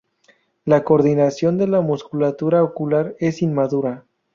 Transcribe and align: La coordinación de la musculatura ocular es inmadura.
La 0.65 0.83
coordinación 0.83 1.59
de 1.59 1.67
la 1.67 1.81
musculatura 1.81 2.63
ocular 2.63 3.15
es 3.19 3.43
inmadura. 3.43 4.05